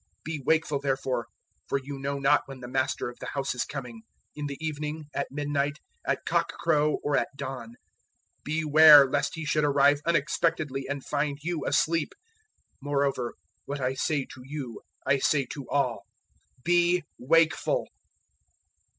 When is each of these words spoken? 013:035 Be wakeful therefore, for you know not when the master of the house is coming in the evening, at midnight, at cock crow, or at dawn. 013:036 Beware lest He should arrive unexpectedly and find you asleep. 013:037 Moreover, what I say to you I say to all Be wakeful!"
013:035 0.01 0.07
Be 0.23 0.41
wakeful 0.47 0.79
therefore, 0.79 1.27
for 1.67 1.79
you 1.83 1.99
know 1.99 2.17
not 2.17 2.41
when 2.47 2.59
the 2.59 2.67
master 2.67 3.07
of 3.07 3.19
the 3.19 3.27
house 3.35 3.53
is 3.53 3.63
coming 3.65 4.01
in 4.35 4.47
the 4.47 4.57
evening, 4.59 5.05
at 5.13 5.27
midnight, 5.29 5.77
at 6.07 6.25
cock 6.25 6.53
crow, 6.53 6.97
or 7.03 7.15
at 7.15 7.27
dawn. 7.37 7.75
013:036 8.43 8.43
Beware 8.45 9.05
lest 9.07 9.35
He 9.35 9.45
should 9.45 9.63
arrive 9.63 10.01
unexpectedly 10.03 10.87
and 10.89 11.05
find 11.05 11.37
you 11.43 11.63
asleep. 11.67 12.15
013:037 12.81 12.81
Moreover, 12.81 13.33
what 13.65 13.79
I 13.79 13.93
say 13.93 14.25
to 14.25 14.41
you 14.43 14.81
I 15.05 15.19
say 15.19 15.45
to 15.53 15.69
all 15.69 16.07
Be 16.63 17.03
wakeful!" 17.19 17.87